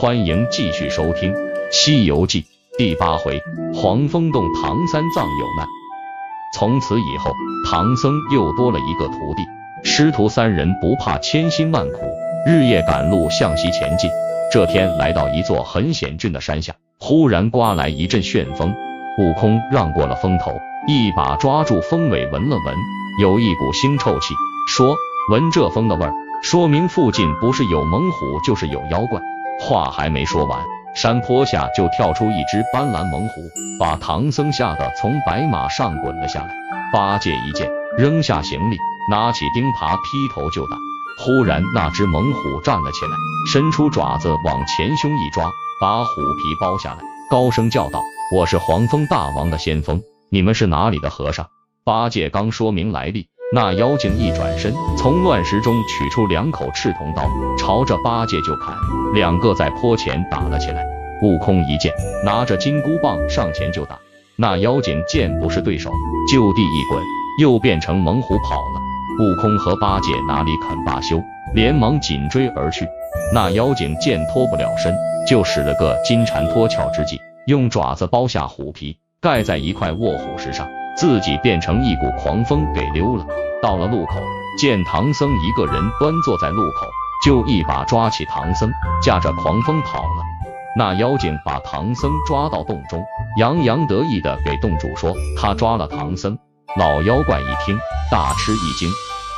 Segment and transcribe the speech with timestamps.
[0.00, 1.30] 欢迎继续收听
[1.70, 2.40] 《西游记》
[2.78, 3.38] 第八回：
[3.74, 5.66] 黄风洞唐三藏有难。
[6.56, 7.30] 从此以后，
[7.70, 9.42] 唐僧又多了一个徒弟。
[9.84, 11.98] 师徒三人不怕千辛万苦，
[12.46, 14.10] 日夜赶路向西前进。
[14.50, 18.74] 这天来到一座很险峻的山下，忽然刮来一阵旋风，
[19.18, 20.58] 悟空让过了风头，
[20.88, 22.74] 一把抓住风尾闻了闻，
[23.20, 24.32] 有一股腥臭气，
[24.66, 24.96] 说
[25.30, 29.20] ：“闻这风的味儿，说明附近不是有猛虎，就是有妖怪。”
[29.60, 30.58] 话还没说完，
[30.94, 33.42] 山坡下就跳出一只斑斓猛虎，
[33.78, 36.54] 把唐僧吓得从白马上滚了下来。
[36.92, 38.76] 八戒一见，扔下行李，
[39.10, 40.76] 拿起钉耙劈头就打。
[41.18, 43.10] 忽然，那只猛虎站了起来，
[43.52, 45.50] 伸出爪子往前胸一抓，
[45.80, 46.98] 把虎皮剥下来，
[47.30, 48.02] 高声叫道
[48.34, 51.46] ：“我是黄风大王的先锋，你们是哪里的和尚？”
[51.84, 53.28] 八戒刚说明来历。
[53.52, 58.72] 那妖精一转身，从乱石中取出两口赤铜刀，朝着八戒就砍。
[59.12, 60.86] 两个在坡前打了起来。
[61.20, 61.92] 悟空一见，
[62.24, 63.98] 拿着金箍棒上前就打。
[64.36, 65.90] 那妖精见不是对手，
[66.32, 67.02] 就地一滚，
[67.40, 68.80] 又变成猛虎跑了。
[69.18, 71.20] 悟空和八戒哪里肯罢休，
[71.52, 72.86] 连忙紧追而去。
[73.34, 74.94] 那妖精见脱不了身，
[75.28, 80.68] 就使了个金蝉脱壳之计，用爪子剥下虎皮，盖在一块卧虎石上。
[81.00, 83.24] 自己变成一股狂风给溜了，
[83.62, 84.20] 到了路口，
[84.58, 86.86] 见唐僧一个人端坐在路口，
[87.24, 88.70] 就一把抓起唐僧，
[89.02, 90.22] 驾着狂风跑了。
[90.76, 93.02] 那妖精把唐僧抓到洞中，
[93.38, 96.36] 洋洋得意的给洞主说他抓了唐僧。
[96.76, 97.78] 老妖怪一听，
[98.10, 98.86] 大吃一惊，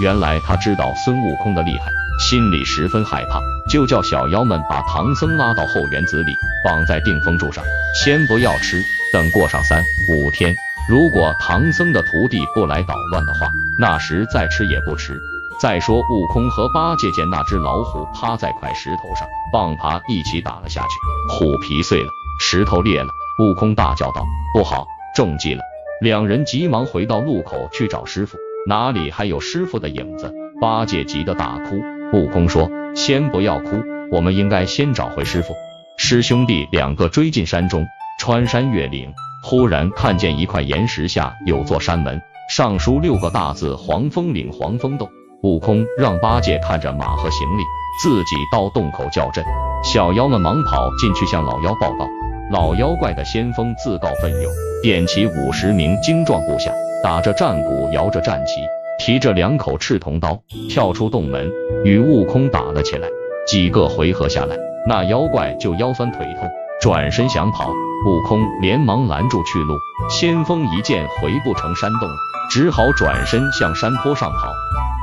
[0.00, 3.40] 原来他知道孙悟空的厉害，心里十分害怕，
[3.70, 6.32] 就叫小妖们把唐僧拉到后园子里，
[6.64, 7.62] 绑在定风柱上，
[8.02, 10.52] 先不要吃，等过上三五天。
[10.88, 15.20] 如果唐僧的徒弟不来捣乱的话，那时再吃也不迟。
[15.60, 20.88] 再说，悟空和八戒见那只老虎趴在块石头上，棒耙一起打了下去，
[21.28, 22.08] 虎皮碎了，
[22.40, 23.08] 石头裂了。
[23.38, 25.62] 悟空大叫道：“不好，中计了！”
[26.02, 28.36] 两人急忙回到路口去找师傅，
[28.66, 30.34] 哪里还有师傅的影子？
[30.60, 31.80] 八戒急得大哭。
[32.12, 33.80] 悟空说：“先不要哭，
[34.10, 35.54] 我们应该先找回师傅。”
[35.96, 37.86] 师兄弟两个追进山中，
[38.22, 39.12] 穿山越岭。
[39.42, 45.08] 忽然看见一块岩石下有座山门，上书六个大字：黄风岭黄风洞。
[45.42, 47.62] 悟空让八戒看着马和行李，
[48.00, 49.44] 自己到洞口叫阵。
[49.82, 52.06] 小妖们忙跑进去向老妖报告。
[52.52, 54.52] 老妖怪的先锋自告奋勇，
[54.84, 56.70] 点起五十名精壮部下，
[57.02, 58.60] 打着战鼓，摇着战旗，
[59.00, 60.40] 提着两口赤铜刀，
[60.70, 61.50] 跳出洞门，
[61.84, 63.08] 与悟空打了起来。
[63.48, 64.56] 几个回合下来，
[64.86, 66.48] 那妖怪就腰酸腿痛，
[66.82, 67.72] 转身想跑。
[68.04, 69.78] 悟空连忙拦住去路，
[70.10, 72.16] 先锋一见回不成山洞了，
[72.50, 74.52] 只好转身向山坡上跑。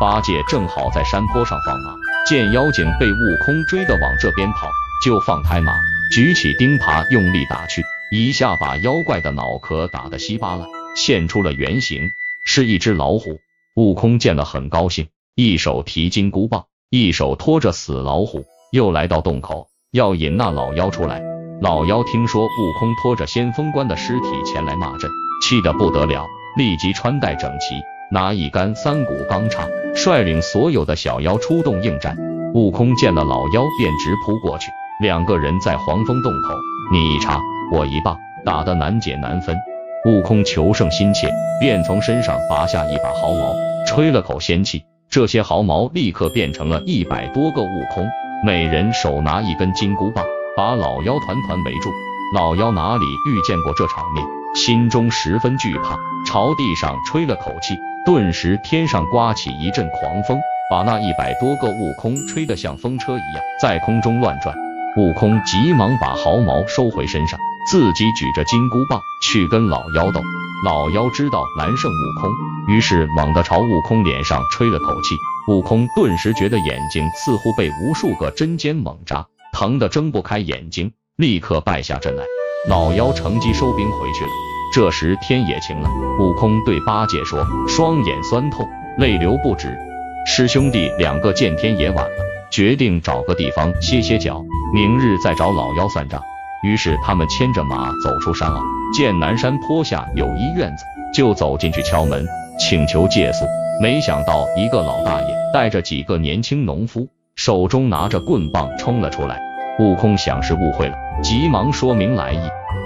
[0.02, 1.96] 八戒正好在山坡上放马，
[2.28, 4.70] 见妖精被悟空追得往这边跑，
[5.06, 5.72] 就放开马，
[6.12, 10.68] 举起钉耙用力打去，一下把妖怪的脑壳打得稀巴烂，
[10.98, 12.10] 现出了原形，
[12.46, 13.40] 是一只老虎。
[13.78, 21.29] 悟空见了很高兴，一手提金箍棒，一手拖着死老虎，又来到洞口，要引那老妖出来。
[21.62, 25.12] 老妖听说悟空拖着先锋官的尸体前来骂阵，
[25.44, 26.26] 气得不得了，
[26.56, 27.76] 立即穿戴整齐，
[28.10, 32.16] 拿一杆三股钢叉，率领所有的小妖出动应战。
[32.54, 34.72] 悟空见了老妖，便直扑过去，
[35.02, 36.56] 两个人在黄风洞口，
[36.94, 37.42] 你一叉，
[37.74, 39.58] 我一棒，打得难解难分。
[40.06, 43.54] 悟空求胜心切，便从身上拔下一把毫毛，
[43.86, 48.08] 吹了口仙气，这些毫毛立刻变成了一百多个悟空，
[48.46, 50.24] 每人手拿一根金箍棒。
[50.60, 51.90] 把老妖团团围住，
[52.36, 60.38] 老妖哪里遇见过这场面，心中十分惧怕，朝地上吹了口气，顿时天上刮起一阵狂风，
[60.70, 64.54] 把那一百多个悟空吹得像风车一样在空中乱转。
[64.98, 67.40] 悟空急忙把毫毛收回身上，
[67.72, 70.20] 自己举着金箍棒去跟老妖斗。
[70.66, 72.30] 老妖知道难胜悟空，
[72.68, 75.16] 于是猛地朝悟空脸上吹了口气，
[75.48, 79.26] 悟空顿时觉得眼睛似乎被无数个针尖猛扎。
[79.60, 82.24] 疼得睁不开眼睛，立刻败下阵来。
[82.70, 84.30] 老妖乘机收兵回去了。
[84.74, 88.66] 这时天也晴了，悟空对八戒说：“双眼酸痛，
[89.00, 89.78] 泪流不止。”
[90.26, 94.42] 师兄弟两个见天也晚了，决定找个地方歇歇脚，
[94.74, 96.22] 明日再找老妖算账。
[96.64, 98.64] 于是他们牵着马走出山坳，
[98.94, 102.26] 见南山坡下有一院子，就走进去敲门，
[102.58, 103.44] 请求借宿。
[103.82, 109.49] 没想到一个老大爷带着几个年轻农夫，手中拿着棍棒冲了出来。
[109.80, 112.40] 悟空想是误会了，急忙说明来意。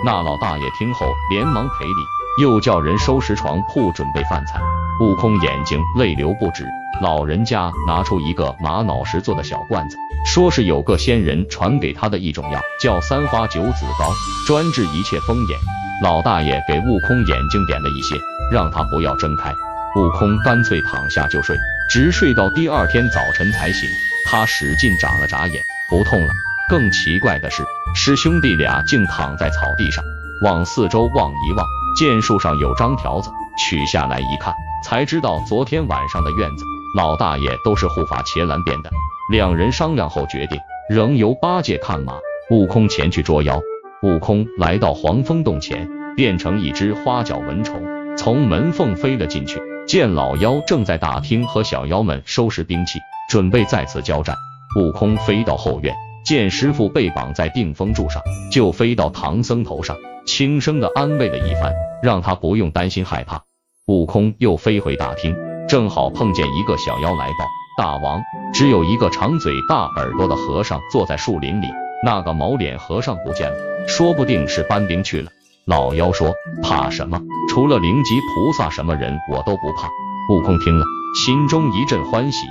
[0.05, 4.61] 那老大爷听后连忙赔礼，又叫人收拾床铺，准备饭菜。
[5.01, 6.67] 悟空眼睛泪流不止。
[7.01, 14.11] 老人家拿出一个玛瑙石做的小罐子，说是有个仙人传给他的一种药，叫三花九子膏，
[14.45, 15.59] 专治一切风眼。
[16.03, 18.15] 老大爷给悟空眼睛点了一些，
[18.51, 19.51] 让他不要睁开。
[19.95, 21.57] 悟空干脆躺下就睡，
[21.89, 23.89] 直睡到第二天早晨才醒。
[24.29, 26.33] 他使劲眨了眨眼，不痛了。
[26.69, 27.63] 更奇怪的是，
[27.95, 30.03] 师兄弟俩竟躺在草地上，
[30.43, 31.65] 往四周望一望，
[31.99, 36.63] 见树上有张条子，取下来一看，才知道昨天晚上的院子。
[36.95, 38.89] 老大爷都是护法伽蓝变的。
[39.31, 42.13] 两人商量后决定，仍由八戒看马，
[42.49, 43.59] 悟空前去捉妖。
[44.01, 47.81] 悟空来到黄风洞前，变成一只花脚蚊虫，
[48.17, 49.61] 从门缝飞了进去。
[49.87, 52.99] 见老妖正在大厅和小妖们收拾兵器，
[53.29, 54.35] 准备再次交战。
[54.79, 55.95] 悟空飞到后院，
[56.25, 58.21] 见师傅被绑在定风柱上，
[58.51, 63.41] 就飞到唐僧头上，轻声的安慰了一番，让他不用担心害怕。
[63.87, 65.35] 悟空又飞回大厅。
[65.67, 67.45] 正好碰见一个小妖来报，
[67.77, 68.21] 大王，
[68.53, 71.67] 只有一个长嘴大耳朵的和尚坐在树林里，
[72.03, 75.31] 那个毛脸和尚不见了，说不定是搬兵去了。
[75.65, 77.19] 老妖说：“怕什么？
[77.49, 79.89] 除了灵吉菩萨，什么人我都不怕。”
[80.29, 80.85] 悟空听了，
[81.25, 82.45] 心中一阵欢喜。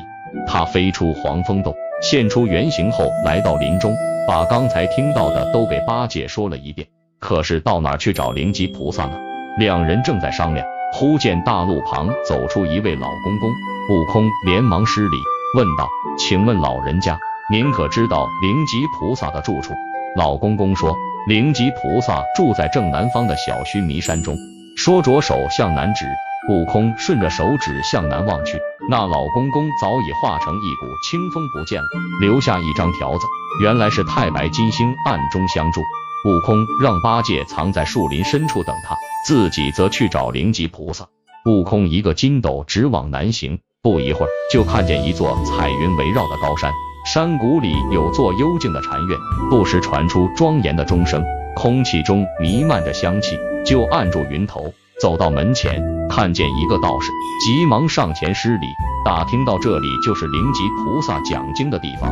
[0.46, 3.94] 他飞出黄风洞，现出原形后，来到林中，
[4.26, 6.88] 把刚才听到的都给八戒说了一遍。
[7.20, 9.16] 可是到哪去找灵吉菩萨呢？
[9.56, 10.66] 两人正在商量。
[10.94, 13.50] 忽见大路旁走出一位老公公，
[13.88, 15.16] 悟空连忙施礼，
[15.56, 15.88] 问道
[16.18, 17.18] ：“请问老人家，
[17.50, 19.72] 您可知道灵吉菩萨的住处？”
[20.18, 20.94] 老公公说
[21.26, 24.36] ：“灵吉菩萨住在正南方的小须弥山中。”
[24.76, 26.04] 说着手向南指，
[26.48, 28.58] 悟空顺着手指向南望去，
[28.90, 31.88] 那老公公早已化成一股清风不见了，
[32.20, 33.26] 留下一张条子，
[33.62, 35.80] 原来是太白金星暗中相助。
[36.24, 41.06] 悟空让八戒藏在树林深处等他，自己则去找灵吉菩萨。
[41.46, 46.72] 悟空一个筋斗直往南行，不一会儿就看见一座彩云围绕的高山，
[47.06, 49.18] 山谷里有座幽静的禅院，
[49.48, 51.24] 不时传出庄严的钟声，
[51.54, 53.38] 空气中弥漫着香气。
[53.64, 57.10] 就按住云头，走到门前，看见一个道士，
[57.44, 58.66] 急忙上前施礼，
[59.04, 62.08] 打听到这里就是灵吉菩萨讲经的地方。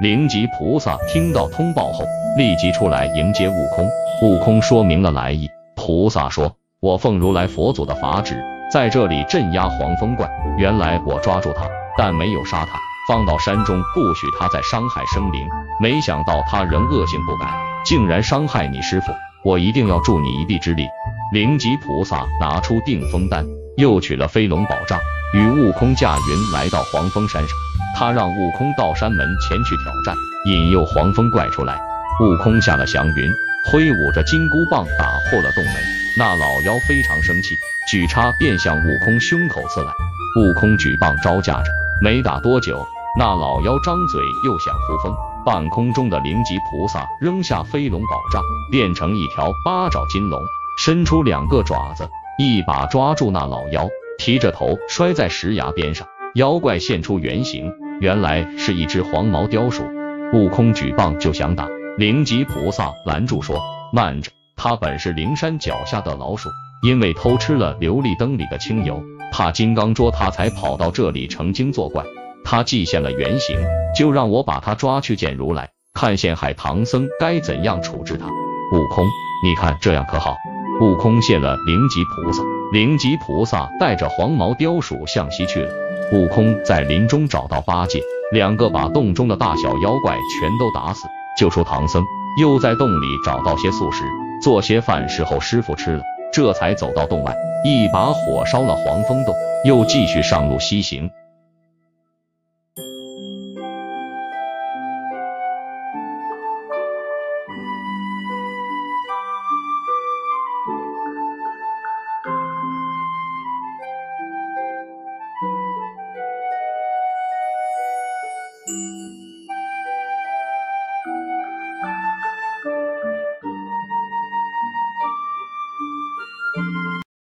[0.00, 2.02] 灵吉菩萨听到通报后，
[2.38, 3.86] 立即出来迎接悟空。
[4.22, 8.42] 悟空说明了来意，菩萨说：“我奉如来佛祖的法旨，
[8.72, 10.26] 在这里镇压黄风怪。
[10.56, 15.46] 原来我抓住他，但没有杀他，放到山中，不许他再伤害生灵。
[15.78, 17.52] 没想到他仍恶性不改，
[17.84, 19.12] 竟然伤害你师傅。
[19.42, 20.86] 我一定要助你一臂之力。”
[21.32, 23.46] 灵吉菩萨拿出定风丹，
[23.76, 24.98] 又取了飞龙宝杖，
[25.32, 27.56] 与悟空驾云来到黄风山上。
[27.96, 30.16] 他让悟空到山门前去挑战，
[30.46, 31.80] 引诱黄风怪出来。
[32.20, 33.30] 悟空下了祥云，
[33.70, 35.74] 挥舞着金箍棒打破了洞门。
[36.18, 37.54] 那老妖非常生气，
[37.88, 39.92] 举叉便向悟空胸口刺来。
[40.36, 41.70] 悟空举棒招架着，
[42.02, 42.84] 没打多久，
[43.16, 45.14] 那老妖张嘴又想呼风。
[45.46, 50.38] 半空中的灵吉菩萨扔下飞龙宝杖，变成一条八爪金龙，
[50.82, 53.86] 伸出两个爪子，一把抓住那老妖，
[54.16, 56.08] 提着头摔在石崖边上。
[56.36, 59.84] 妖怪现出原形，原来是一只黄毛雕鼠。
[60.32, 61.68] 悟空举棒就想打，
[61.98, 63.60] 灵吉菩萨拦住说
[63.92, 66.48] ：“慢着，他本是灵山脚下的老鼠，
[66.82, 72.02] 因为偷吃了琉璃灯里的清油，怕金刚捉他，才跑到这里成精作怪。
[72.42, 73.58] 他既现了原形，
[73.94, 78.24] 就让我把他抓去见如来，看陷害唐僧该怎样处置他。
[78.28, 79.04] 悟空，
[79.44, 80.34] 你看这样可好？”
[80.80, 85.70] 悟空谢了灵吉菩萨，灵吉菩萨带着黄毛貂鼠向西去了。
[86.10, 88.00] 悟空在林中找到八戒，
[88.32, 91.06] 两个把洞中的大小妖怪全都打死，
[91.38, 92.02] 救出唐僧。
[92.40, 94.04] 又在洞里找到些素食，
[94.42, 99.34] 做些饭时候师傅吃了，这才走到洞外，一把火烧了黄风洞，
[99.66, 101.10] 又继续上路西行。